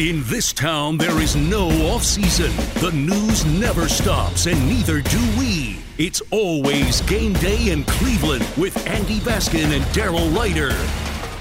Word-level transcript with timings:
In 0.00 0.22
this 0.24 0.50
town, 0.54 0.96
there 0.96 1.20
is 1.20 1.36
no 1.36 1.68
off 1.92 2.02
season. 2.02 2.50
The 2.80 2.90
news 2.90 3.44
never 3.44 3.86
stops, 3.86 4.46
and 4.46 4.58
neither 4.66 5.02
do 5.02 5.18
we. 5.38 5.76
It's 5.98 6.22
always 6.30 7.02
game 7.02 7.34
day 7.34 7.70
in 7.70 7.84
Cleveland 7.84 8.48
with 8.56 8.74
Andy 8.86 9.18
Baskin 9.18 9.76
and 9.76 9.84
Daryl 9.92 10.34
Ruiter. 10.34 10.74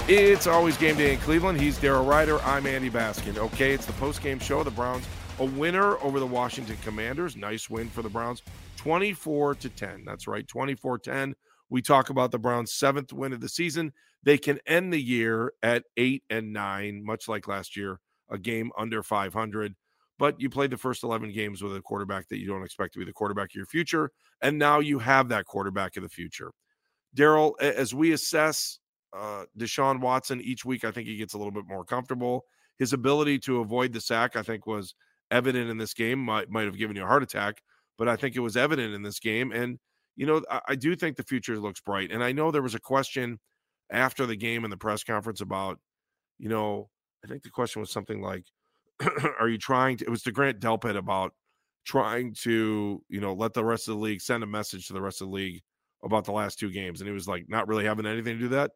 It's 0.10 0.46
always 0.46 0.76
game 0.76 0.98
day 0.98 1.14
in 1.14 1.20
Cleveland. 1.22 1.62
He's 1.62 1.80
Daryl 1.80 2.06
Ruiter. 2.06 2.44
I'm 2.44 2.68
Andy 2.68 2.90
Baskin. 2.90 3.38
Okay, 3.38 3.72
it's 3.72 3.86
the 3.86 3.94
post-game 3.94 4.40
show. 4.40 4.62
The 4.66 4.72
Browns 4.72 5.06
a 5.40 5.46
winner 5.46 5.98
over 6.00 6.20
the 6.20 6.28
Washington 6.28 6.76
Commanders. 6.84 7.38
Nice 7.38 7.70
win 7.70 7.88
for 7.88 8.02
the 8.02 8.10
Browns. 8.10 8.44
24 8.76 9.56
to 9.56 9.70
10. 9.70 10.04
That's 10.04 10.28
right, 10.28 10.46
24-10. 10.46 11.34
We 11.70 11.82
talk 11.82 12.10
about 12.10 12.32
the 12.32 12.40
Browns' 12.40 12.74
seventh 12.74 13.14
win 13.14 13.32
of 13.32 13.40
the 13.40 13.48
season. 13.48 13.94
They 14.22 14.38
can 14.38 14.60
end 14.68 14.92
the 14.92 15.02
year 15.02 15.54
at 15.64 15.86
eight 15.96 16.24
and 16.30 16.52
nine, 16.52 17.06
much 17.06 17.30
like 17.30 17.48
last 17.48 17.78
year 17.78 18.02
a 18.30 18.38
game 18.38 18.72
under 18.78 19.04
500. 19.04 19.76
But 20.18 20.40
you 20.40 20.50
played 20.50 20.72
the 20.72 20.78
first 20.78 21.04
11 21.04 21.32
games 21.32 21.62
with 21.62 21.76
a 21.76 21.82
quarterback 21.82 22.28
that 22.28 22.40
you 22.40 22.48
don't 22.48 22.64
expect 22.64 22.94
to 22.94 23.00
be 23.00 23.06
the 23.06 23.14
quarterback 23.14 23.52
of 23.52 23.56
your 23.56 23.66
future. 23.66 24.12
And 24.42 24.60
now 24.60 24.80
you 24.80 25.00
have 25.00 25.30
that 25.30 25.46
quarterback 25.46 25.96
of 25.96 26.04
the 26.04 26.10
future. 26.10 26.52
Daryl, 27.16 27.60
as 27.62 27.94
we 27.94 28.12
assess 28.12 28.80
uh, 29.18 29.46
Deshaun 29.58 30.02
Watson 30.02 30.42
each 30.42 30.66
week, 30.66 30.84
I 30.84 30.92
think 30.92 31.08
he 31.08 31.16
gets 31.16 31.34
a 31.34 31.38
little 31.38 31.54
bit 31.54 31.66
more 31.68 31.86
comfortable. 31.86 32.44
His 32.78 32.94
ability 32.94 33.40
to 33.40 33.60
avoid 33.60 33.94
the 33.94 34.02
sack, 34.02 34.36
I 34.36 34.44
think, 34.44 34.68
was 34.68 34.94
evident 35.32 35.70
in 35.70 35.78
this 35.78 35.94
game. 35.94 36.20
Might 36.20 36.50
might 36.50 36.66
have 36.66 36.78
given 36.78 36.96
you 36.96 37.04
a 37.04 37.08
heart 37.08 37.24
attack, 37.24 37.62
but 37.98 38.08
I 38.08 38.16
think 38.16 38.36
it 38.36 38.42
was 38.42 38.56
evident 38.56 38.94
in 38.94 39.02
this 39.02 39.20
game. 39.20 39.52
And 39.52 39.80
you 40.16 40.26
know, 40.26 40.42
I, 40.50 40.62
I 40.70 40.76
do 40.76 40.96
think 40.96 41.16
the 41.16 41.24
future 41.24 41.58
looks 41.58 41.82
bright. 41.82 42.12
And 42.12 42.24
I 42.24 42.32
know 42.32 42.52
there 42.52 42.62
was 42.62 42.76
a 42.76 42.80
question 42.80 43.40
after 43.92 44.26
the 44.26 44.36
game 44.36 44.64
in 44.64 44.70
the 44.70 44.78
press 44.78 45.04
conference 45.04 45.42
about, 45.42 45.80
you 46.38 46.50
know, 46.50 46.90
I 47.24 47.28
think 47.28 47.44
the 47.44 47.50
question 47.50 47.80
was 47.80 47.92
something 47.92 48.22
like, 48.22 48.46
"Are 49.40 49.50
you 49.50 49.58
trying 49.58 49.98
to?" 49.98 50.06
It 50.06 50.10
was 50.10 50.24
to 50.24 50.32
Grant 50.32 50.60
Delpit 50.60 50.98
about 50.98 51.34
trying 51.86 52.34
to, 52.42 53.02
you 53.10 53.22
know, 53.22 53.34
let 53.34 53.54
the 53.54 53.64
rest 53.64 53.88
of 53.88 53.96
the 53.96 54.02
league 54.02 54.22
send 54.22 54.44
a 54.44 54.48
message 54.48 54.88
to 54.88 54.94
the 54.94 55.02
rest 55.02 55.22
of 55.22 55.28
the 55.28 55.34
league 55.34 55.62
about 56.04 56.26
the 56.26 56.32
last 56.32 56.60
two 56.60 56.72
games, 56.72 57.02
and 57.02 57.08
he 57.08 57.14
was 57.14 57.28
like, 57.28 57.46
not 57.50 57.68
really 57.68 57.86
having 57.86 58.06
anything 58.06 58.36
to 58.36 58.44
do 58.44 58.50
that. 58.50 58.72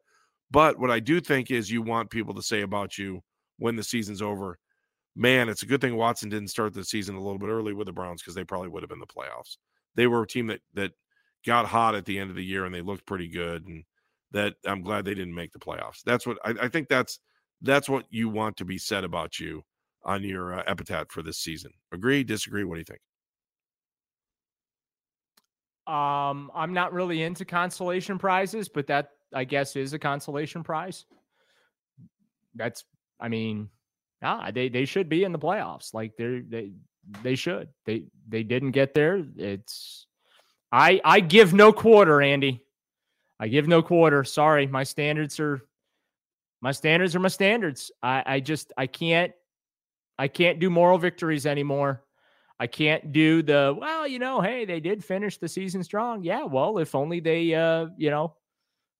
But 0.50 0.78
what 0.78 0.90
I 0.90 1.00
do 1.00 1.20
think 1.20 1.50
is 1.50 1.70
you 1.70 1.82
want 1.82 2.10
people 2.10 2.34
to 2.34 2.42
say 2.42 2.62
about 2.62 2.98
you 2.98 3.22
when 3.58 3.76
the 3.76 3.82
season's 3.82 4.22
over, 4.22 4.58
man, 5.16 5.48
it's 5.48 5.62
a 5.62 5.66
good 5.66 5.80
thing 5.80 5.96
Watson 5.96 6.28
didn't 6.28 6.48
start 6.48 6.74
the 6.74 6.84
season 6.84 7.14
a 7.14 7.22
little 7.22 7.38
bit 7.38 7.48
early 7.48 7.72
with 7.72 7.86
the 7.86 7.92
Browns 7.92 8.22
because 8.22 8.34
they 8.34 8.44
probably 8.44 8.68
would 8.68 8.82
have 8.82 8.90
been 8.90 9.00
the 9.00 9.06
playoffs. 9.06 9.56
They 9.94 10.06
were 10.06 10.22
a 10.22 10.26
team 10.26 10.48
that 10.48 10.60
that 10.74 10.92
got 11.46 11.66
hot 11.66 11.94
at 11.94 12.04
the 12.04 12.18
end 12.18 12.30
of 12.30 12.36
the 12.36 12.44
year 12.44 12.64
and 12.64 12.74
they 12.74 12.82
looked 12.82 13.06
pretty 13.06 13.28
good, 13.28 13.66
and 13.66 13.84
that 14.32 14.54
I'm 14.66 14.82
glad 14.82 15.04
they 15.04 15.14
didn't 15.14 15.34
make 15.34 15.52
the 15.52 15.58
playoffs. 15.58 16.02
That's 16.04 16.26
what 16.26 16.38
I, 16.44 16.54
I 16.62 16.68
think. 16.68 16.88
That's 16.88 17.20
that's 17.62 17.88
what 17.88 18.04
you 18.10 18.28
want 18.28 18.56
to 18.58 18.64
be 18.64 18.78
said 18.78 19.04
about 19.04 19.38
you 19.38 19.62
on 20.04 20.22
your 20.22 20.54
uh, 20.54 20.62
epitaph 20.66 21.10
for 21.10 21.22
this 21.22 21.38
season. 21.38 21.72
Agree, 21.92 22.24
disagree? 22.24 22.64
What 22.64 22.74
do 22.74 22.80
you 22.80 22.84
think? 22.84 23.00
Um, 25.86 26.50
I'm 26.54 26.72
not 26.72 26.92
really 26.92 27.22
into 27.22 27.44
consolation 27.44 28.18
prizes, 28.18 28.68
but 28.68 28.86
that 28.86 29.10
I 29.34 29.44
guess 29.44 29.76
is 29.76 29.92
a 29.92 29.98
consolation 29.98 30.62
prize. 30.62 31.04
That's, 32.54 32.84
I 33.20 33.28
mean, 33.28 33.68
ah, 34.22 34.50
they 34.50 34.68
they 34.68 34.84
should 34.84 35.08
be 35.08 35.24
in 35.24 35.32
the 35.32 35.38
playoffs. 35.38 35.92
Like 35.92 36.16
they 36.16 36.40
they 36.48 36.72
they 37.22 37.34
should. 37.34 37.68
They 37.84 38.04
they 38.28 38.42
didn't 38.42 38.70
get 38.70 38.94
there. 38.94 39.24
It's 39.36 40.06
I 40.72 41.00
I 41.04 41.20
give 41.20 41.52
no 41.52 41.72
quarter, 41.72 42.22
Andy. 42.22 42.64
I 43.38 43.48
give 43.48 43.68
no 43.68 43.82
quarter. 43.82 44.24
Sorry, 44.24 44.66
my 44.66 44.84
standards 44.84 45.38
are 45.40 45.60
my 46.64 46.72
standards 46.72 47.14
are 47.14 47.20
my 47.20 47.28
standards. 47.28 47.92
I, 48.02 48.22
I 48.24 48.40
just 48.40 48.72
I 48.78 48.86
can't 48.86 49.32
I 50.18 50.28
can't 50.28 50.58
do 50.58 50.70
moral 50.70 50.96
victories 50.96 51.44
anymore. 51.44 52.04
I 52.58 52.66
can't 52.68 53.12
do 53.12 53.42
the 53.42 53.76
well, 53.78 54.08
you 54.08 54.18
know, 54.18 54.40
hey, 54.40 54.64
they 54.64 54.80
did 54.80 55.04
finish 55.04 55.36
the 55.36 55.46
season 55.46 55.84
strong. 55.84 56.24
Yeah, 56.24 56.44
well, 56.44 56.78
if 56.78 56.94
only 56.94 57.20
they 57.20 57.54
uh, 57.54 57.88
you 57.98 58.08
know, 58.08 58.36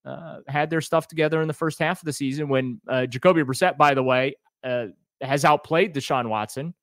uh, 0.05 0.41
had 0.47 0.69
their 0.69 0.83
stuff 0.83 1.09
together 1.09 1.41
in 1.41 1.49
the 1.49 1.55
first 1.55 1.79
half 1.79 2.03
of 2.03 2.05
the 2.05 2.13
season 2.13 2.51
when 2.51 2.83
uh, 2.87 3.07
Jacoby 3.07 3.43
Brissett, 3.43 3.79
by 3.79 3.95
the 3.95 4.03
way, 4.03 4.37
uh, 4.63 4.89
has 5.23 5.47
outplayed 5.47 5.95
Deshaun 5.95 6.29
Watson. 6.29 6.75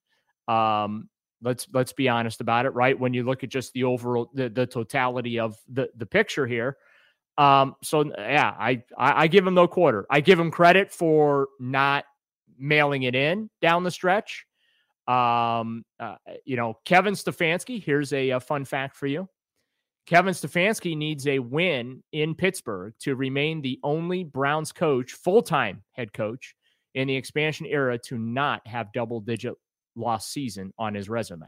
Um, 0.47 1.09
let's 1.44 1.68
let's 1.72 1.94
be 1.94 2.09
honest 2.09 2.41
about 2.41 2.66
it, 2.66 2.72
right? 2.72 3.00
When 3.00 3.14
you 3.14 3.22
look 3.22 3.44
at 3.44 3.50
just 3.50 3.72
the 3.74 3.84
overall 3.84 4.31
the, 4.34 4.50
the 4.50 4.66
totality 4.66 5.40
of 5.40 5.58
the 5.72 5.91
the 5.96 6.08
picture 6.08 6.47
here, 6.47 6.78
um, 7.41 7.75
so 7.81 8.06
yeah, 8.18 8.53
I, 8.59 8.84
I, 8.96 9.24
I 9.24 9.28
give 9.28 9.47
him 9.47 9.56
no 9.56 9.68
quarter. 9.68 10.06
I 10.12 10.22
give 10.22 10.40
him 10.40 10.52
credit 10.52 10.91
for 10.91 11.47
not 11.59 12.06
mailing 12.59 13.03
it 13.03 13.16
in 13.16 13.50
down 13.63 13.84
the 13.84 13.90
stretch. 13.90 14.46
Um, 15.07 15.84
uh, 16.00 16.18
you 16.46 16.56
know, 16.56 16.78
Kevin 16.85 17.16
Stefanski. 17.16 17.84
Here's 17.84 18.13
a, 18.13 18.29
a 18.29 18.40
fun 18.40 18.63
fact 18.63 18.96
for 18.96 19.07
you. 19.07 19.28
Kevin 20.06 20.35
Stefanski 20.35 20.96
needs 20.96 21.25
a 21.25 21.40
win 21.40 22.03
in 22.12 22.35
Pittsburgh 22.35 22.94
to 23.00 23.16
remain 23.16 23.62
the 23.62 23.79
only 23.84 24.23
Browns 24.23 24.72
coach, 24.72 25.13
full 25.13 25.41
time 25.41 25.81
head 25.94 26.13
coach 26.13 26.53
in 26.94 27.08
the 27.08 27.16
expansion 27.16 27.66
era, 27.66 27.97
to 28.06 28.19
not 28.19 28.66
have 28.68 28.94
double 28.94 29.19
digit 29.19 29.56
loss 29.96 30.28
season 30.28 30.72
on 30.78 30.94
his 30.94 31.09
resume. 31.09 31.47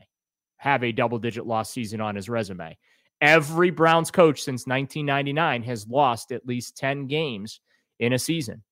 Have 0.57 0.83
a 0.83 0.91
double 0.91 1.19
digit 1.19 1.45
loss 1.45 1.71
season 1.71 2.01
on 2.01 2.15
his 2.15 2.29
resume. 2.29 2.75
Every 3.22 3.69
Browns 3.69 4.12
coach 4.12 4.41
since 4.41 4.68
1999 4.68 5.63
has 5.63 5.88
lost 5.88 6.31
at 6.31 6.46
least 6.46 6.78
10 6.78 7.07
games 7.07 7.62
in 8.00 8.13
a 8.13 8.19
season. 8.19 8.63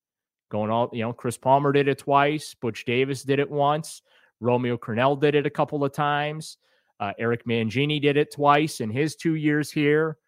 Going 0.50 0.70
all, 0.70 0.90
you 0.92 1.02
know, 1.02 1.12
Chris 1.12 1.38
Palmer 1.38 1.72
did 1.72 1.88
it 1.88 1.98
twice, 1.98 2.54
Butch 2.54 2.84
Davis 2.84 3.22
did 3.22 3.38
it 3.38 3.50
once, 3.50 4.02
Romeo 4.40 4.76
Crennel 4.76 5.18
did 5.18 5.34
it 5.34 5.46
a 5.46 5.50
couple 5.50 5.82
of 5.84 5.92
times, 5.92 6.58
uh, 7.00 7.12
Eric 7.18 7.46
Mangini 7.46 8.00
did 8.00 8.16
it 8.16 8.32
twice 8.32 8.80
in 8.80 8.90
his 8.90 9.16
two 9.16 9.34
years 9.34 9.72
here. 9.72 10.18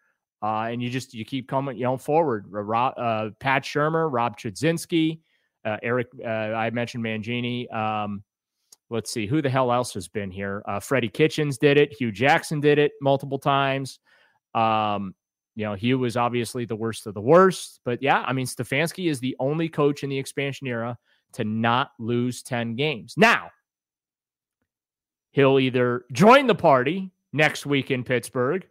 Uh, 0.41 0.67
and 0.69 0.81
you 0.81 0.89
just 0.89 1.13
you 1.13 1.25
keep 1.25 1.47
coming, 1.47 1.77
you 1.77 1.83
know, 1.83 1.97
forward. 1.97 2.45
Uh, 2.53 3.29
Pat 3.39 3.63
Shurmur, 3.63 4.11
Rob 4.11 4.37
Chudzinski, 4.37 5.19
uh, 5.63 5.77
Eric. 5.81 6.07
Uh, 6.23 6.27
I 6.27 6.69
mentioned 6.69 7.03
Mangini. 7.03 7.73
Um, 7.73 8.23
let's 8.89 9.11
see 9.11 9.25
who 9.25 9.41
the 9.41 9.49
hell 9.49 9.71
else 9.71 9.93
has 9.93 10.07
been 10.07 10.31
here. 10.31 10.63
Uh, 10.67 10.79
Freddie 10.79 11.09
Kitchens 11.09 11.57
did 11.57 11.77
it. 11.77 11.93
Hue 11.93 12.11
Jackson 12.11 12.59
did 12.59 12.77
it 12.77 12.91
multiple 13.01 13.39
times. 13.39 13.99
Um, 14.53 15.15
you 15.55 15.65
know, 15.65 15.73
Hue 15.73 15.97
was 15.97 16.17
obviously 16.17 16.65
the 16.65 16.75
worst 16.75 17.07
of 17.07 17.13
the 17.13 17.21
worst, 17.21 17.79
but 17.85 18.01
yeah, 18.01 18.23
I 18.27 18.33
mean, 18.33 18.45
Stefanski 18.45 19.09
is 19.09 19.19
the 19.19 19.35
only 19.39 19.69
coach 19.69 20.03
in 20.03 20.09
the 20.09 20.19
expansion 20.19 20.67
era 20.67 20.97
to 21.33 21.43
not 21.43 21.91
lose 21.97 22.43
10 22.43 22.75
games. 22.75 23.15
Now, 23.17 23.49
he'll 25.31 25.59
either 25.59 26.05
join 26.11 26.47
the 26.47 26.55
party 26.55 27.11
next 27.33 27.65
week 27.65 27.91
in 27.91 28.03
Pittsburgh 28.03 28.65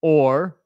or 0.00 0.56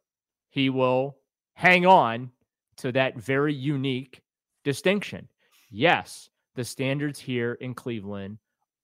he 0.50 0.70
will 0.70 1.18
hang 1.54 1.86
on 1.86 2.30
to 2.78 2.92
that 2.92 3.16
very 3.16 3.54
unique 3.54 4.22
distinction. 4.64 5.28
Yes, 5.70 6.30
the 6.54 6.64
standards 6.64 7.18
here 7.18 7.54
in 7.54 7.74
Cleveland 7.74 8.38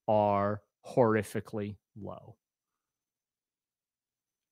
are 0.08 0.62
horrifically 0.86 1.76
low. 2.00 2.36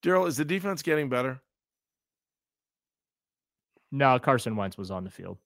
Daryl, 0.03 0.27
is 0.27 0.37
the 0.37 0.45
defense 0.45 0.83
getting 0.83 1.09
better? 1.09 1.41
No, 3.93 4.19
Carson 4.19 4.57
Wentz 4.57 4.79
was 4.79 4.91
on 4.91 5.05
the 5.05 5.11
field. 5.11 5.39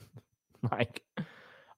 like, 0.72 1.02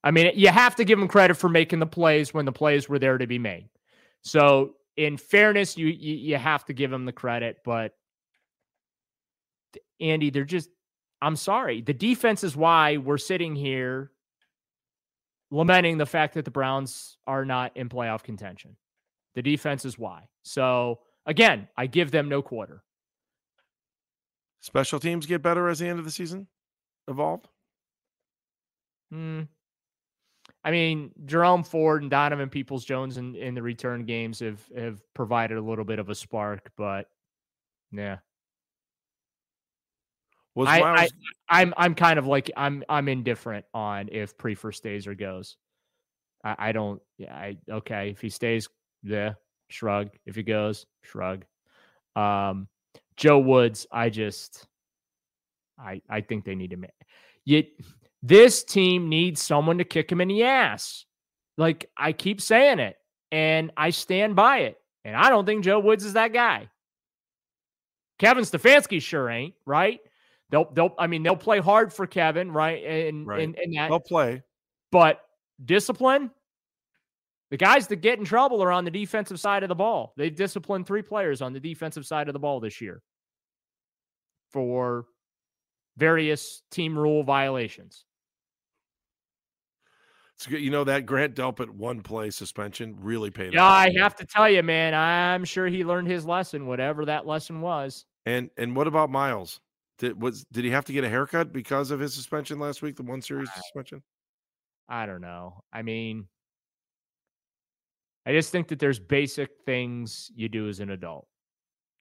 I 0.03 0.11
mean, 0.11 0.33
you 0.35 0.49
have 0.49 0.77
to 0.77 0.85
give 0.85 0.99
him 0.99 1.09
credit 1.09 1.35
for 1.35 1.49
making 1.49 1.81
the 1.81 1.87
plays 1.87 2.33
when 2.33 2.45
the 2.45 2.53
plays 2.53 2.89
were 2.89 2.99
there 2.99 3.19
to 3.19 3.27
be 3.27 3.39
made. 3.39 3.69
So, 4.23 4.75
in 4.97 5.17
fairness, 5.17 5.77
you 5.77 5.87
you, 5.87 6.15
you 6.15 6.37
have 6.37 6.65
to 6.67 6.73
give 6.73 6.93
him 6.93 7.05
the 7.05 7.13
credit. 7.13 7.59
But 7.65 7.95
Andy, 10.01 10.31
they're 10.31 10.45
just. 10.45 10.71
I'm 11.21 11.37
sorry. 11.37 11.81
The 11.81 11.95
defense 11.95 12.45
is 12.45 12.57
why 12.57 12.97
we're 12.97 13.19
sitting 13.19 13.57
here 13.57 14.13
lamenting 15.51 15.99
the 15.99 16.07
fact 16.07 16.35
that 16.35 16.45
the 16.45 16.51
Browns 16.51 17.17
are 17.27 17.45
not 17.45 17.77
in 17.77 17.89
playoff 17.89 18.23
contention. 18.23 18.77
The 19.35 19.43
defense 19.43 19.85
is 19.85 19.99
why. 19.99 20.29
So 20.43 21.01
Again, 21.29 21.69
I 21.77 21.87
give 21.87 22.11
them 22.11 22.31
no 22.31 22.41
quarter. 22.41 22.83
Special 24.61 24.99
teams 24.99 25.27
get 25.27 25.43
better 25.43 25.69
as 25.69 25.79
the 25.79 25.87
end 25.87 25.99
of 25.99 26.07
the 26.07 26.11
season 26.11 26.49
evolved? 27.07 27.47
Hmm. 29.13 29.43
I 30.65 30.71
mean, 30.71 31.11
Jerome 31.27 31.63
Ford 31.63 32.01
and 32.01 32.11
Donovan 32.11 32.49
Peoples 32.49 32.85
Jones 32.85 33.19
in, 33.19 33.37
in 33.37 33.55
the 33.55 33.63
return 33.63 34.07
games 34.07 34.41
have 34.41 34.61
have 34.75 35.03
provided 35.15 35.59
a 35.59 35.63
little 35.63 35.85
bit 35.85 35.99
of 35.99 36.09
a 36.09 36.15
spark, 36.15 36.73
but 36.79 37.09
yeah. 37.93 38.19
Was 40.59 40.67
I, 40.67 40.81
I, 40.81 41.09
I'm 41.49 41.73
I'm 41.77 41.95
kind 41.95 42.19
of 42.19 42.27
like 42.27 42.51
I'm 42.57 42.83
I'm 42.89 43.09
indifferent 43.09 43.65
on 43.73 44.09
if 44.11 44.37
Priefer 44.37 44.75
stays 44.75 45.07
or 45.07 45.15
goes. 45.15 45.57
I, 46.43 46.57
I 46.59 46.73
don't 46.73 47.01
yeah, 47.17 47.33
I 47.33 47.59
okay. 47.71 48.11
If 48.11 48.21
he 48.21 48.29
stays, 48.29 48.69
yeah, 49.05 49.35
shrug. 49.71 50.09
If 50.27 50.35
he 50.35 50.43
goes, 50.43 50.85
shrug. 51.05 51.45
Um, 52.17 52.67
Joe 53.17 53.39
Woods, 53.39 53.87
I 53.93 54.11
just, 54.11 54.67
I 55.79 56.03
I 56.11 56.23
think 56.23 56.45
they 56.45 56.57
need 56.57 56.73
to. 56.73 56.89
Yet 57.45 57.67
this 58.25 58.65
team 58.65 59.09
needs 59.09 59.41
someone 59.41 59.79
to 59.79 59.85
kick 59.85 60.11
him 60.11 60.21
in 60.21 60.27
the 60.27 60.43
ass. 60.43 61.05
Like 61.57 61.89
I 61.97 62.11
keep 62.11 62.41
saying 62.41 62.81
it 62.81 62.97
and 63.31 63.71
I 63.77 63.91
stand 63.91 64.35
by 64.35 64.63
it. 64.63 64.77
And 65.05 65.15
I 65.15 65.31
don't 65.31 65.47
think 65.47 65.63
Joe 65.63 65.79
Woods 65.79 66.05
is 66.05 66.15
that 66.15 66.33
guy. 66.33 66.69
Kevin 68.19 68.43
Stefanski 68.43 69.01
sure 69.01 69.31
ain't, 69.31 69.55
right? 69.65 70.01
They'll 70.51 70.71
they'll 70.73 70.95
I 70.99 71.07
mean 71.07 71.23
they'll 71.23 71.37
play 71.37 71.59
hard 71.61 71.93
for 71.93 72.07
Kevin, 72.07 72.51
right? 72.53 72.83
And 72.85 73.27
Right. 73.27 73.43
and, 73.43 73.57
and 73.59 73.75
that 73.77 73.89
They'll 73.89 74.01
play. 74.01 74.43
but 74.91 75.21
discipline, 75.65 76.31
the 77.51 77.57
guys 77.57 77.87
that 77.89 77.97
get 77.97 78.19
in 78.19 78.25
trouble 78.25 78.63
are 78.63 78.73
on 78.73 78.85
the 78.85 78.91
defensive 78.91 79.41
side 79.41 79.63
of 79.63 79.69
the 79.69 79.75
ball. 79.75 80.13
They've 80.17 80.35
disciplined 80.35 80.87
three 80.87 81.03
players 81.03 81.43
on 81.43 81.53
the 81.53 81.61
defensive 81.61 82.07
side 82.07 82.29
of 82.29 82.33
the 82.33 82.39
ball 82.39 82.61
this 82.61 82.81
year 82.81 83.03
for 84.51 85.05
various 85.97 86.63
team 86.71 86.99
rule 86.99 87.23
violations. 87.23 88.05
It's 90.37 90.47
good. 90.47 90.61
You 90.61 90.71
know 90.71 90.85
that 90.85 91.05
Grant 91.05 91.35
Delpit 91.35 91.69
one 91.69 92.01
play 92.01 92.31
suspension 92.31 92.97
really 93.01 93.31
paid 93.31 93.53
Yeah, 93.55 93.65
off. 93.65 93.73
I 93.73 93.91
have 93.99 94.15
to 94.17 94.25
tell 94.25 94.49
you, 94.49 94.63
man, 94.63 94.95
I'm 94.95 95.45
sure 95.45 95.67
he 95.67 95.85
learned 95.85 96.07
his 96.07 96.25
lesson, 96.25 96.67
whatever 96.67 97.05
that 97.07 97.27
lesson 97.27 97.61
was. 97.61 98.05
And 98.25 98.49
and 98.57 98.77
what 98.77 98.87
about 98.87 99.11
Myles? 99.11 99.61
Did 99.99 100.21
was 100.21 100.45
did 100.45 100.65
he 100.65 100.71
have 100.71 100.85
to 100.87 100.93
get 100.93 101.05
a 101.05 101.09
haircut 101.09 101.53
because 101.53 101.91
of 101.91 102.01
his 102.01 102.15
suspension 102.15 102.59
last 102.59 102.83
week? 102.83 102.97
The 102.97 103.03
one 103.03 103.21
series 103.21 103.53
suspension. 103.53 104.03
I 104.89 105.07
don't 105.07 105.21
know. 105.21 105.63
I 105.73 105.83
mean, 105.83 106.29
I 108.25 108.33
just 108.33 108.53
think 108.53 108.69
that 108.69 108.79
there's 108.79 108.99
basic 108.99 109.51
things 109.67 110.31
you 110.35 110.49
do 110.49 110.69
as 110.69 110.81
an 110.81 110.91
adult. 110.91 111.27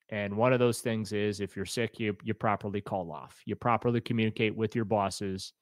And 0.10 0.38
one 0.38 0.54
of 0.54 0.60
those 0.60 0.80
things 0.80 1.12
is 1.12 1.42
if 1.42 1.56
you're 1.56 1.66
sick, 1.66 2.00
you 2.00 2.16
you 2.24 2.34
properly 2.34 2.82
call 2.82 3.12
off. 3.12 3.42
You 3.46 3.56
properly 3.56 4.00
communicate 4.00 4.56
with 4.56 4.76
your 4.76 4.86
bosses. 4.86 5.54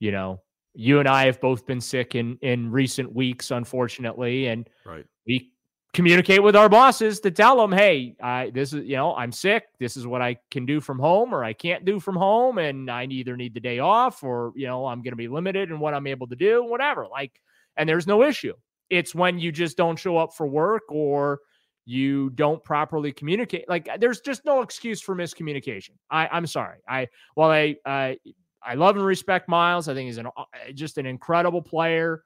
You 0.00 0.10
know, 0.12 0.42
you 0.74 0.98
and 0.98 1.08
I 1.08 1.26
have 1.26 1.40
both 1.40 1.66
been 1.66 1.80
sick 1.80 2.14
in 2.14 2.36
in 2.42 2.70
recent 2.70 3.12
weeks, 3.14 3.50
unfortunately, 3.50 4.46
and 4.48 4.68
Right. 4.84 5.06
we 5.26 5.53
communicate 5.94 6.42
with 6.42 6.56
our 6.56 6.68
bosses 6.68 7.20
to 7.20 7.30
tell 7.30 7.56
them, 7.56 7.72
hey, 7.72 8.16
I 8.22 8.50
this 8.50 8.72
is 8.72 8.84
you 8.84 8.96
know 8.96 9.14
I'm 9.14 9.32
sick. 9.32 9.64
This 9.78 9.96
is 9.96 10.06
what 10.06 10.20
I 10.20 10.36
can 10.50 10.66
do 10.66 10.80
from 10.80 10.98
home, 10.98 11.34
or 11.34 11.44
I 11.44 11.52
can't 11.52 11.84
do 11.84 11.98
from 11.98 12.16
home, 12.16 12.58
and 12.58 12.90
I 12.90 13.04
either 13.04 13.36
need 13.36 13.54
the 13.54 13.60
day 13.60 13.78
off, 13.78 14.22
or 14.22 14.52
you 14.56 14.66
know 14.66 14.86
I'm 14.86 15.00
going 15.00 15.12
to 15.12 15.16
be 15.16 15.28
limited 15.28 15.70
in 15.70 15.78
what 15.78 15.94
I'm 15.94 16.06
able 16.06 16.26
to 16.26 16.36
do, 16.36 16.62
whatever. 16.64 17.06
Like, 17.10 17.40
and 17.76 17.88
there's 17.88 18.06
no 18.06 18.22
issue. 18.22 18.54
It's 18.90 19.14
when 19.14 19.38
you 19.38 19.50
just 19.50 19.76
don't 19.76 19.98
show 19.98 20.18
up 20.18 20.34
for 20.34 20.46
work 20.46 20.82
or 20.90 21.40
you 21.86 22.30
don't 22.30 22.62
properly 22.62 23.12
communicate. 23.12 23.68
Like, 23.68 23.88
there's 24.00 24.20
just 24.20 24.44
no 24.44 24.62
excuse 24.62 25.00
for 25.00 25.14
miscommunication. 25.14 25.90
I 26.10 26.28
I'm 26.30 26.46
sorry. 26.46 26.78
I 26.88 27.08
while 27.34 27.50
I 27.50 27.76
I 27.86 28.18
I 28.62 28.74
love 28.74 28.96
and 28.96 29.04
respect 29.04 29.48
Myles. 29.48 29.88
I 29.88 29.94
think 29.94 30.06
he's 30.06 30.18
an 30.18 30.26
uh, 30.26 30.44
just 30.74 30.98
an 30.98 31.06
incredible 31.06 31.62
player, 31.62 32.24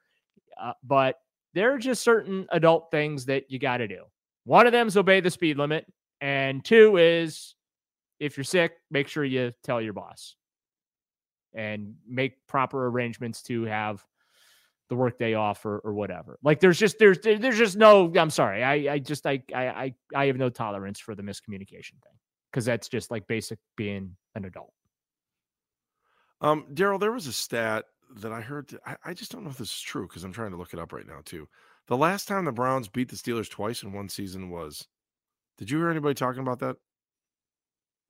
uh, 0.60 0.72
but 0.82 1.16
there 1.54 1.74
are 1.74 1.78
just 1.78 2.02
certain 2.02 2.46
adult 2.50 2.90
things 2.90 3.26
that 3.26 3.50
you 3.50 3.58
got 3.58 3.78
to 3.78 3.88
do. 3.88 4.04
One 4.44 4.66
of 4.66 4.72
them 4.72 4.88
is 4.88 4.96
obey 4.96 5.20
the 5.20 5.30
speed 5.30 5.58
limit, 5.58 5.86
and 6.20 6.64
two 6.64 6.96
is 6.96 7.54
if 8.18 8.36
you're 8.36 8.44
sick, 8.44 8.72
make 8.90 9.08
sure 9.08 9.24
you 9.24 9.52
tell 9.62 9.80
your 9.80 9.92
boss 9.92 10.34
and 11.54 11.94
make 12.06 12.46
proper 12.46 12.86
arrangements 12.86 13.42
to 13.42 13.64
have 13.64 14.04
the 14.88 14.96
workday 14.96 15.34
off 15.34 15.64
or, 15.66 15.78
or 15.80 15.92
whatever. 15.92 16.38
Like 16.42 16.60
there's 16.60 16.78
just 16.78 16.98
there's 16.98 17.18
there's 17.20 17.58
just 17.58 17.76
no. 17.76 18.12
I'm 18.16 18.30
sorry. 18.30 18.64
I 18.64 18.94
I 18.94 18.98
just 18.98 19.26
I 19.26 19.42
I 19.54 19.94
I, 20.14 20.26
have 20.26 20.36
no 20.36 20.48
tolerance 20.48 20.98
for 20.98 21.14
the 21.14 21.22
miscommunication 21.22 22.00
thing 22.02 22.16
because 22.50 22.64
that's 22.64 22.88
just 22.88 23.10
like 23.10 23.26
basic 23.26 23.58
being 23.76 24.16
an 24.34 24.44
adult. 24.44 24.72
Um, 26.40 26.66
Daryl, 26.72 27.00
there 27.00 27.12
was 27.12 27.26
a 27.26 27.32
stat 27.32 27.84
that 28.16 28.32
I 28.32 28.40
heard. 28.40 28.76
I, 28.86 28.96
I 29.04 29.14
just 29.14 29.30
don't 29.32 29.44
know 29.44 29.50
if 29.50 29.58
this 29.58 29.72
is 29.72 29.80
true 29.80 30.06
because 30.06 30.24
I'm 30.24 30.32
trying 30.32 30.50
to 30.50 30.56
look 30.56 30.72
it 30.72 30.78
up 30.78 30.92
right 30.92 31.06
now 31.06 31.20
too. 31.24 31.48
The 31.86 31.96
last 31.96 32.28
time 32.28 32.44
the 32.44 32.52
Browns 32.52 32.88
beat 32.88 33.08
the 33.08 33.16
Steelers 33.16 33.50
twice 33.50 33.82
in 33.82 33.92
one 33.92 34.08
season 34.08 34.50
was. 34.50 34.86
Did 35.56 35.70
you 35.70 35.78
hear 35.78 35.90
anybody 35.90 36.14
talking 36.14 36.40
about 36.42 36.60
that? 36.60 36.76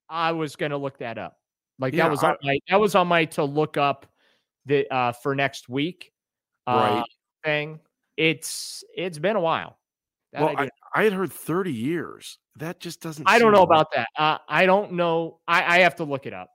I 0.08 0.32
was 0.32 0.56
gonna 0.56 0.76
look 0.76 0.98
that 0.98 1.18
up. 1.18 1.38
Like 1.78 1.94
Yeah, 1.94 2.04
that 2.04 2.10
was 2.10 2.22
I- 2.24 2.30
on 2.30 2.36
my 2.42 2.58
that 2.68 2.80
was 2.80 2.94
on 2.94 3.08
my 3.08 3.24
to 3.26 3.44
look 3.44 3.76
up 3.76 4.06
the 4.66 4.92
uh 4.94 5.12
for 5.12 5.34
next 5.34 5.68
week 5.68 6.12
uh 6.66 6.72
Right. 6.72 7.04
thing. 7.44 7.80
It's 8.16 8.84
it's 8.96 9.18
been 9.18 9.36
a 9.36 9.40
while. 9.40 9.78
That 10.32 10.42
well, 10.42 10.54
I, 10.58 10.64
I, 10.64 10.68
I 10.94 11.04
had 11.04 11.12
heard 11.14 11.32
30 11.32 11.72
years. 11.72 12.38
That 12.56 12.80
just 12.80 13.00
doesn't. 13.00 13.28
I 13.28 13.38
don't 13.38 13.52
know 13.52 13.58
right. 13.64 13.64
about 13.64 13.86
that. 13.94 14.08
Uh, 14.16 14.38
I 14.48 14.66
don't 14.66 14.92
know. 14.92 15.38
I, 15.48 15.76
I 15.76 15.78
have 15.80 15.96
to 15.96 16.04
look 16.04 16.26
it 16.26 16.34
up. 16.34 16.50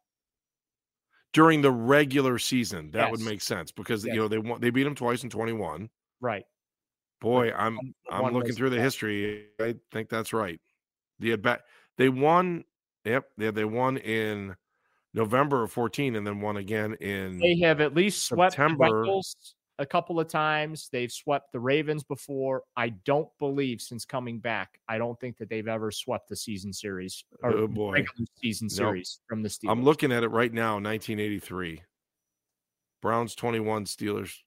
During 1.33 1.62
the 1.62 1.71
regular 1.71 2.38
season. 2.39 2.91
That 2.91 3.09
would 3.12 3.19
make 3.19 3.41
sense 3.41 3.71
because 3.71 4.06
Yes. 4.06 4.13
you 4.15 4.21
know 4.21 4.27
they 4.27 4.38
won, 4.38 4.62
they 4.62 4.69
beat 4.69 4.83
them 4.83 4.95
twice 4.95 5.24
in 5.24 5.30
21. 5.30 5.89
Right. 6.21 6.45
Boy, 7.21 7.51
I'm 7.53 7.75
One- 7.75 7.94
I'm 8.12 8.21
one 8.21 8.33
looking 8.33 8.53
through 8.53 8.69
the 8.69 8.80
history. 8.80 9.47
I 9.59 9.75
think 9.91 10.09
that's 10.09 10.33
right. 10.33 10.59
The 11.19 11.33
at 11.33 11.41
bat 11.41 11.62
they 11.97 12.09
won. 12.09 12.63
Yep, 13.06 13.30
they 13.38 13.51
they 13.51 13.65
won 13.65 13.97
in 13.97 14.56
November 15.13 15.63
of 15.63 15.71
14, 15.71 16.15
and 16.15 16.25
then 16.25 16.39
won 16.41 16.57
again 16.57 16.94
in. 16.95 17.39
They 17.39 17.57
have 17.59 17.81
at 17.81 17.94
least 17.94 18.25
swept 18.27 18.56
the 18.56 18.62
September. 18.63 19.06
Bengals 19.06 19.36
a 19.79 19.85
couple 19.85 20.19
of 20.19 20.27
times. 20.27 20.89
They've 20.91 21.11
swept 21.11 21.51
the 21.51 21.59
Ravens 21.59 22.03
before. 22.03 22.63
I 22.77 22.89
don't 22.89 23.29
believe 23.39 23.81
since 23.81 24.05
coming 24.05 24.39
back. 24.39 24.79
I 24.87 24.97
don't 24.97 25.19
think 25.19 25.37
that 25.37 25.49
they've 25.49 25.67
ever 25.67 25.91
swept 25.91 26.29
the 26.29 26.35
season 26.35 26.71
series 26.73 27.23
or 27.41 27.51
Oh, 27.51 27.67
boy. 27.67 27.93
regular 27.93 28.27
season 28.41 28.67
Nope. 28.71 28.77
series 28.77 29.19
from 29.27 29.41
the 29.41 29.49
Steelers. 29.49 29.71
I'm 29.71 29.83
looking 29.83 30.11
at 30.11 30.23
it 30.23 30.29
right 30.29 30.53
now. 30.53 30.73
1983. 30.79 31.81
Browns 33.01 33.35
21, 33.35 33.85
Steelers. 33.85 34.37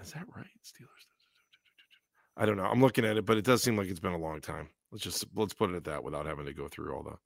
Is 0.00 0.12
that 0.12 0.26
right? 0.34 0.46
Steelers. 0.64 1.06
I 2.36 2.44
don't 2.44 2.56
know. 2.58 2.64
I'm 2.66 2.80
looking 2.82 3.04
at 3.04 3.16
it, 3.16 3.24
but 3.24 3.38
it 3.38 3.44
does 3.44 3.62
seem 3.62 3.76
like 3.76 3.88
it's 3.88 4.00
been 4.00 4.12
a 4.12 4.18
long 4.18 4.40
time. 4.40 4.68
Let's 4.92 5.02
just 5.02 5.24
let's 5.34 5.54
put 5.54 5.70
it 5.70 5.76
at 5.76 5.84
that 5.84 6.04
without 6.04 6.26
having 6.26 6.44
to 6.46 6.52
go 6.52 6.68
through 6.68 6.94
all 6.94 7.02
the 7.02 7.16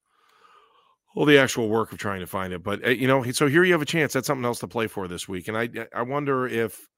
all 1.15 1.25
the 1.25 1.39
actual 1.39 1.69
work 1.69 1.93
of 1.93 1.99
trying 1.99 2.21
to 2.21 2.27
find 2.27 2.53
it. 2.53 2.63
But 2.63 2.85
uh, 2.85 2.91
you 2.91 3.09
know, 3.09 3.23
so 3.33 3.47
here 3.47 3.65
you 3.65 3.73
have 3.73 3.83
a 3.83 3.87
chance. 3.87 4.13
That's 4.13 4.27
something 4.27 4.45
else 4.45 4.61
to 4.61 4.69
play 4.69 4.87
for 4.87 5.09
this 5.09 5.29
week. 5.29 5.49
And 5.49 5.57
I 5.57 5.69
I 5.95 6.03
wonder 6.03 6.47
if 6.47 6.89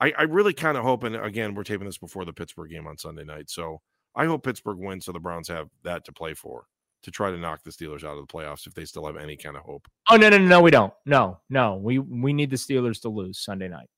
I, 0.00 0.12
I 0.18 0.22
really 0.22 0.52
kind 0.54 0.76
of 0.76 0.84
hope. 0.84 1.04
And 1.04 1.16
again, 1.16 1.54
we're 1.54 1.64
taping 1.64 1.86
this 1.86 1.98
before 1.98 2.24
the 2.24 2.32
Pittsburgh 2.32 2.70
game 2.70 2.86
on 2.86 2.98
Sunday 2.98 3.24
night, 3.24 3.50
so 3.50 3.80
I 4.14 4.26
hope 4.26 4.44
Pittsburgh 4.44 4.78
wins, 4.78 5.06
so 5.06 5.12
the 5.12 5.20
Browns 5.20 5.48
have 5.48 5.68
that 5.84 6.04
to 6.06 6.12
play 6.12 6.34
for 6.34 6.64
to 7.02 7.10
try 7.10 7.30
to 7.30 7.38
knock 7.38 7.62
the 7.64 7.70
Steelers 7.70 8.04
out 8.04 8.16
of 8.16 8.26
the 8.26 8.32
playoffs 8.32 8.66
if 8.66 8.74
they 8.74 8.84
still 8.84 9.06
have 9.06 9.16
any 9.16 9.36
kind 9.36 9.56
of 9.56 9.62
hope. 9.62 9.86
Oh 10.10 10.16
no 10.16 10.28
no 10.28 10.38
no 10.38 10.46
no 10.46 10.60
we 10.60 10.70
don't. 10.70 10.92
No 11.06 11.40
no 11.50 11.76
we 11.76 11.98
we 11.98 12.32
need 12.32 12.50
the 12.50 12.56
Steelers 12.56 13.00
to 13.02 13.08
lose 13.08 13.38
Sunday 13.38 13.68
night. 13.68 13.88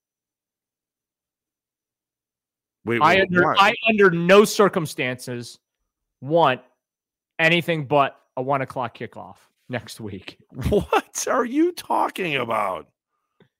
Wait, 2.84 3.00
I 3.02 3.20
under 3.22 3.42
why? 3.42 3.54
I 3.58 3.74
under 3.88 4.10
no 4.10 4.44
circumstances 4.44 5.58
want 6.20 6.60
anything 7.38 7.86
but 7.86 8.16
a 8.36 8.42
one 8.42 8.62
o'clock 8.62 8.96
kickoff 8.96 9.36
next 9.68 10.00
week. 10.00 10.38
what 10.68 11.26
are 11.28 11.44
you 11.44 11.72
talking 11.72 12.36
about? 12.36 12.86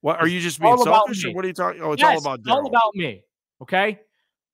What 0.01 0.19
are 0.19 0.27
you 0.27 0.39
just 0.39 0.59
being 0.59 0.77
selfish, 0.77 1.25
what 1.33 1.43
are 1.43 1.47
you 1.47 1.53
talking? 1.53 1.81
Oh, 1.81 1.93
it's 1.93 2.03
all 2.03 2.17
about 2.17 2.39
it's 2.39 2.49
all 2.49 2.67
about 2.67 2.93
me. 2.93 3.23
Okay. 3.61 3.99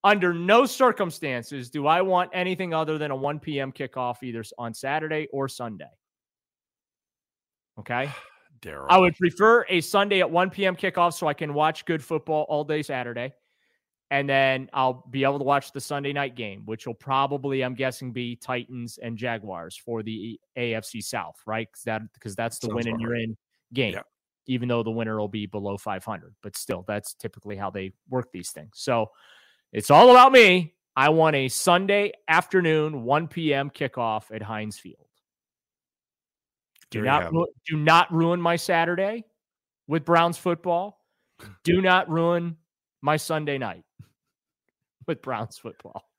Under 0.03 0.33
no 0.33 0.65
circumstances 0.65 1.69
do 1.69 1.85
I 1.85 2.01
want 2.01 2.31
anything 2.33 2.73
other 2.73 2.97
than 2.97 3.11
a 3.11 3.15
1 3.15 3.39
p.m. 3.39 3.71
kickoff 3.71 4.23
either 4.23 4.43
on 4.57 4.73
Saturday 4.73 5.27
or 5.31 5.47
Sunday. 5.47 5.91
Okay. 7.79 8.09
Daryl. 8.61 8.85
I 8.89 8.97
would 8.97 9.17
prefer 9.17 9.65
a 9.69 9.81
Sunday 9.81 10.19
at 10.19 10.29
1 10.29 10.51
p.m. 10.51 10.75
kickoff 10.75 11.13
so 11.13 11.27
I 11.27 11.33
can 11.33 11.53
watch 11.53 11.83
good 11.85 12.03
football 12.03 12.45
all 12.47 12.63
day 12.63 12.83
Saturday. 12.83 13.33
And 14.11 14.27
then 14.29 14.69
I'll 14.73 15.05
be 15.09 15.23
able 15.23 15.37
to 15.39 15.45
watch 15.45 15.71
the 15.71 15.79
Sunday 15.79 16.11
night 16.11 16.35
game, 16.35 16.63
which 16.65 16.85
will 16.85 16.93
probably, 16.93 17.61
I'm 17.63 17.73
guessing, 17.75 18.11
be 18.11 18.35
Titans 18.35 18.99
and 19.01 19.17
Jaguars 19.17 19.77
for 19.77 20.03
the 20.03 20.37
AFC 20.57 21.01
South, 21.01 21.41
right? 21.45 21.65
Because 21.71 21.83
that 21.85 22.01
because 22.13 22.35
that's 22.35 22.59
the 22.59 22.67
Sounds 22.67 22.75
win 22.75 22.87
and 22.89 22.99
you're 23.01 23.15
in 23.15 23.37
game, 23.73 23.93
Yeah. 23.93 24.01
even 24.47 24.67
though 24.67 24.83
the 24.83 24.91
winner 24.91 25.17
will 25.17 25.29
be 25.29 25.45
below 25.45 25.77
500. 25.77 26.35
But 26.43 26.57
still, 26.57 26.83
that's 26.85 27.13
typically 27.13 27.55
how 27.55 27.69
they 27.69 27.93
work 28.09 28.33
these 28.33 28.51
things. 28.51 28.71
So 28.75 29.11
it's 29.71 29.89
all 29.89 30.11
about 30.11 30.33
me. 30.33 30.73
I 30.93 31.07
want 31.07 31.37
a 31.37 31.47
Sunday 31.47 32.11
afternoon, 32.27 33.03
1 33.05 33.29
p.m. 33.29 33.69
kickoff 33.69 34.25
at 34.35 34.41
Heinz 34.41 34.77
Field. 34.77 35.07
Do 36.89 36.99
There 36.99 37.05
not 37.05 37.31
ru- 37.31 37.47
do 37.65 37.77
not 37.77 38.11
ruin 38.13 38.41
my 38.41 38.57
Saturday 38.57 39.23
with 39.87 40.03
Browns 40.03 40.37
football. 40.37 40.99
Do 41.63 41.81
not 41.81 42.09
ruin 42.09 42.57
my 43.01 43.15
Sunday 43.17 43.57
night 43.57 43.83
with 45.08 45.22
Browns 45.22 45.58
football. 45.58 46.10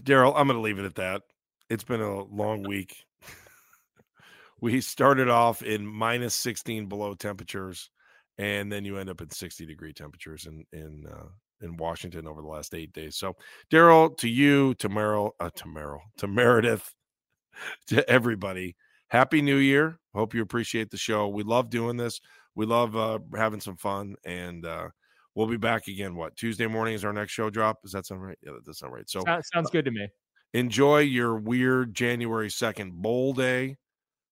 Daryl, 0.00 0.32
I'm 0.36 0.48
going 0.48 0.58
to 0.58 0.62
leave 0.62 0.78
it 0.78 0.84
at 0.84 0.96
that. 0.96 1.22
It's 1.70 1.84
been 1.84 2.00
a 2.00 2.24
long 2.24 2.62
week. 2.62 3.04
we 4.60 4.80
started 4.80 5.28
off 5.28 5.62
in 5.62 5.86
minus 5.86 6.34
16 6.34 6.86
below 6.86 7.14
temperatures, 7.14 7.90
and 8.38 8.72
then 8.72 8.84
you 8.84 8.96
end 8.96 9.10
up 9.10 9.20
at 9.20 9.32
60 9.32 9.66
degree 9.66 9.92
temperatures 9.92 10.46
in 10.46 10.64
in 10.72 11.06
uh, 11.06 11.28
in 11.60 11.76
Washington 11.76 12.26
over 12.26 12.40
the 12.40 12.48
last 12.48 12.74
eight 12.74 12.92
days. 12.92 13.16
So, 13.16 13.34
Daryl, 13.70 14.16
to 14.18 14.28
you, 14.28 14.74
to 14.74 14.88
Merrill, 14.88 15.34
uh, 15.40 15.50
to 15.56 15.68
Merrill, 15.68 16.02
to 16.18 16.26
Meredith, 16.26 16.94
to 17.88 18.08
everybody, 18.08 18.76
happy 19.08 19.42
New 19.42 19.56
Year. 19.56 19.98
Hope 20.14 20.34
you 20.34 20.42
appreciate 20.42 20.90
the 20.90 20.96
show. 20.96 21.28
We 21.28 21.42
love 21.42 21.70
doing 21.70 21.96
this. 21.96 22.20
We 22.54 22.66
love 22.66 22.96
uh, 22.96 23.20
having 23.36 23.60
some 23.60 23.76
fun, 23.76 24.16
and 24.24 24.64
uh, 24.66 24.88
we'll 25.34 25.46
be 25.46 25.56
back 25.56 25.88
again. 25.88 26.14
What 26.14 26.36
Tuesday 26.36 26.66
morning 26.66 26.94
is 26.94 27.04
our 27.04 27.12
next 27.12 27.32
show 27.32 27.50
drop? 27.50 27.82
Does 27.82 27.92
that 27.92 28.06
sound 28.06 28.22
right? 28.22 28.38
Yeah, 28.42 28.52
that 28.52 28.64
does 28.64 28.78
sound 28.78 28.92
right. 28.92 29.08
So 29.08 29.22
sounds 29.52 29.70
good 29.70 29.84
to 29.84 29.90
me. 29.90 30.08
Enjoy 30.54 31.00
your 31.00 31.36
weird 31.36 31.94
January 31.94 32.50
second 32.50 32.94
bowl 33.02 33.34
day 33.34 33.76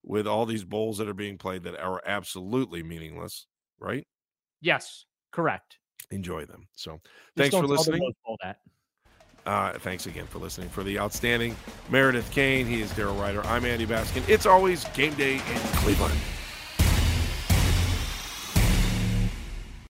with 0.02 0.26
all 0.26 0.46
these 0.46 0.64
bowls 0.64 0.98
that 0.98 1.08
are 1.08 1.14
being 1.14 1.36
played 1.36 1.64
that 1.64 1.78
are 1.78 2.00
absolutely 2.06 2.82
meaningless, 2.82 3.46
right? 3.78 4.06
Yes, 4.60 5.04
correct. 5.32 5.78
Enjoy 6.10 6.44
them. 6.44 6.68
So 6.74 6.92
Just 6.92 7.02
thanks 7.36 7.54
for 7.54 7.62
don't 7.62 7.68
tell 7.68 7.84
the 7.84 7.90
listening. 7.90 8.12
That. 8.42 8.58
Uh, 9.44 9.78
thanks 9.78 10.06
again 10.06 10.26
for 10.26 10.38
listening. 10.38 10.68
For 10.68 10.82
the 10.82 10.98
outstanding 10.98 11.54
Meredith 11.90 12.30
Kane, 12.30 12.66
he 12.66 12.80
is 12.80 12.90
Daryl 12.92 13.20
Ruiter. 13.20 13.46
I'm 13.46 13.64
Andy 13.64 13.86
Baskin. 13.86 14.26
It's 14.28 14.46
always 14.46 14.84
game 14.86 15.14
day 15.14 15.34
in 15.34 15.58
Cleveland. 15.78 16.18